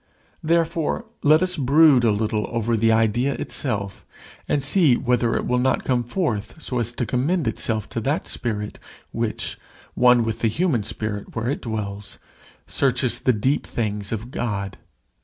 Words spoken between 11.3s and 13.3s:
where it dwells, searches